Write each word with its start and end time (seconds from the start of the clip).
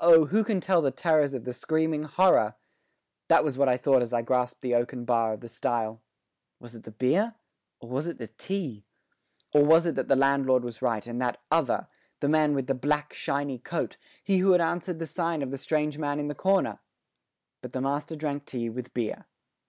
Oh, 0.00 0.26
who 0.26 0.42
can 0.42 0.60
tell 0.60 0.82
the 0.82 0.90
terrors 0.90 1.32
of 1.32 1.44
the 1.44 1.52
screaming 1.52 2.02
horror! 2.02 2.56
That 3.28 3.44
was 3.44 3.56
what 3.56 3.68
I 3.68 3.76
thought 3.76 4.02
as 4.02 4.12
I 4.12 4.20
grasped 4.20 4.62
the 4.62 4.74
oaken 4.74 5.04
bar 5.04 5.32
of 5.32 5.42
the 5.42 5.48
stile. 5.48 6.02
Was 6.58 6.74
it 6.74 6.82
the 6.82 6.90
beer 6.90 7.36
or 7.78 7.88
was 7.88 8.08
it 8.08 8.18
the 8.18 8.26
tea? 8.26 8.84
Or 9.54 9.64
was 9.64 9.86
it 9.86 9.94
that 9.94 10.08
the 10.08 10.16
landlord 10.16 10.64
was 10.64 10.82
right 10.82 11.06
and 11.06 11.22
that 11.22 11.40
other, 11.52 11.86
the 12.18 12.28
man 12.28 12.52
with 12.52 12.66
the 12.66 12.74
black, 12.74 13.12
shiny 13.12 13.60
coat, 13.60 13.96
he 14.24 14.38
who 14.38 14.50
had 14.50 14.60
answered 14.60 14.98
the 14.98 15.06
sign 15.06 15.40
of 15.40 15.52
the 15.52 15.56
strange 15.58 15.98
man 15.98 16.18
in 16.18 16.26
the 16.26 16.34
corner? 16.34 16.80
But 17.62 17.72
the 17.72 17.80
master 17.80 18.16
drank 18.16 18.46
tea 18.46 18.68
with 18.68 18.92
beer. 18.92 19.26